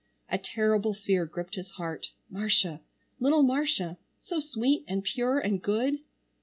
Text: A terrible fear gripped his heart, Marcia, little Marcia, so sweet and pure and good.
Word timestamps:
A 0.29 0.39
terrible 0.39 0.95
fear 0.95 1.27
gripped 1.27 1.53
his 1.53 1.69
heart, 1.73 2.09
Marcia, 2.27 2.81
little 3.19 3.43
Marcia, 3.43 3.99
so 4.19 4.39
sweet 4.39 4.83
and 4.87 5.03
pure 5.03 5.37
and 5.37 5.61
good. 5.61 5.99